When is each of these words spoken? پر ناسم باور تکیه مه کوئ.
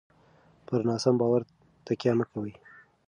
پر 0.67 0.79
ناسم 0.87 1.13
باور 1.19 1.41
تکیه 1.85 2.13
مه 2.17 2.25
کوئ. 2.31 2.51